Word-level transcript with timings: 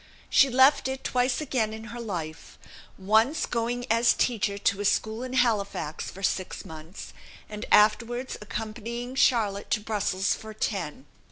She 0.31 0.49
left 0.49 0.87
it 0.87 1.03
twice 1.03 1.41
again 1.41 1.73
in 1.73 1.83
her 1.93 1.99
life; 1.99 2.57
once 2.97 3.45
going 3.45 3.85
as 3.91 4.13
teacher 4.13 4.57
to 4.57 4.81
a 4.81 4.85
school 4.85 5.21
in 5.21 5.33
Halifax 5.33 6.09
for 6.09 6.23
six 6.23 6.65
months, 6.65 7.13
and 7.47 7.67
afterwards 7.71 8.35
accompanying 8.41 9.13
Charlotte 9.13 9.69
to 9.69 9.79
Brussels 9.79 10.33
for 10.33 10.55
ten. 10.55 11.05